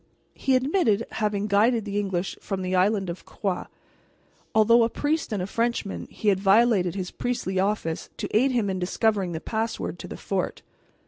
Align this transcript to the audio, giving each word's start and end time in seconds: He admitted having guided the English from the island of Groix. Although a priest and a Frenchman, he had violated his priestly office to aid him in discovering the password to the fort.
He 0.33 0.55
admitted 0.55 1.05
having 1.11 1.45
guided 1.45 1.85
the 1.85 1.99
English 1.99 2.35
from 2.41 2.63
the 2.63 2.73
island 2.75 3.07
of 3.07 3.23
Groix. 3.23 3.67
Although 4.55 4.81
a 4.83 4.89
priest 4.89 5.31
and 5.31 5.43
a 5.43 5.45
Frenchman, 5.45 6.07
he 6.09 6.29
had 6.29 6.39
violated 6.39 6.95
his 6.95 7.11
priestly 7.11 7.59
office 7.59 8.09
to 8.17 8.27
aid 8.35 8.49
him 8.51 8.67
in 8.67 8.79
discovering 8.79 9.33
the 9.33 9.39
password 9.39 9.99
to 9.99 10.07
the 10.07 10.17
fort. 10.17 10.63